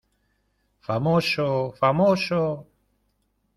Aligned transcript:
¡famoso, 0.87 1.47
famoso!... 1.81 2.43